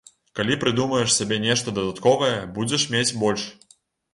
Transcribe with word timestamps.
Калі 0.37 0.55
прыдумаеш 0.63 1.11
сабе 1.17 1.37
нешта 1.45 1.75
дадатковае, 1.81 2.33
будзеш 2.57 2.87
мець 2.95 3.07
больш. 3.27 3.45